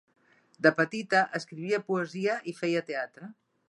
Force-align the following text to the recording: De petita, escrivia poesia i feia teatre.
De 0.67 0.71
petita, 0.79 1.21
escrivia 1.41 1.83
poesia 1.93 2.43
i 2.55 2.59
feia 2.65 2.87
teatre. 2.93 3.35